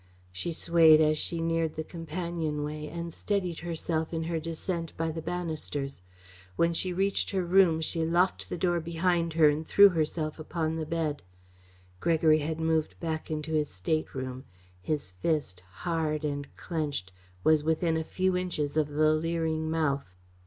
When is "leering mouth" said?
19.13-20.15